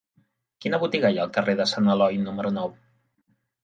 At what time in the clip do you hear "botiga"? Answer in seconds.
0.85-1.13